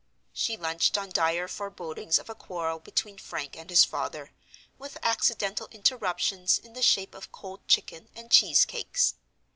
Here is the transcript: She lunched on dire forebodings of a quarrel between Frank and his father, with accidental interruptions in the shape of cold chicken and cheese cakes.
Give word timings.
She 0.33 0.57
lunched 0.57 0.97
on 0.97 1.11
dire 1.11 1.47
forebodings 1.47 2.17
of 2.17 2.27
a 2.27 2.33
quarrel 2.33 2.79
between 2.79 3.19
Frank 3.19 3.55
and 3.55 3.69
his 3.69 3.85
father, 3.85 4.31
with 4.79 4.97
accidental 5.03 5.67
interruptions 5.71 6.57
in 6.57 6.73
the 6.73 6.81
shape 6.81 7.13
of 7.13 7.31
cold 7.31 7.67
chicken 7.67 8.09
and 8.15 8.31
cheese 8.31 8.65
cakes. 8.65 9.13